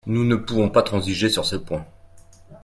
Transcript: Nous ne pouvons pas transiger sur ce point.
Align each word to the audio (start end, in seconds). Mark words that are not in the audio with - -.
Nous 0.07 0.23
ne 0.23 0.35
pouvons 0.35 0.71
pas 0.71 0.81
transiger 0.81 1.29
sur 1.29 1.45
ce 1.45 1.55
point. 1.57 1.85